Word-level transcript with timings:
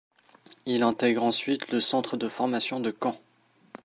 Il 0.65 0.81
intègre 0.81 1.21
ensuite 1.21 1.71
le 1.71 1.79
centre 1.79 2.17
de 2.17 2.27
formation 2.27 2.79
de 2.79 2.89
Caen. 3.03 3.15